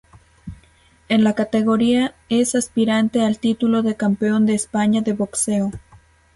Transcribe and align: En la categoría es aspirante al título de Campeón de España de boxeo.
En 1.09 1.23
la 1.23 1.35
categoría 1.35 2.15
es 2.27 2.55
aspirante 2.55 3.23
al 3.23 3.37
título 3.37 3.83
de 3.83 3.95
Campeón 3.95 4.47
de 4.47 4.55
España 4.55 5.01
de 5.03 5.13
boxeo. 5.13 5.69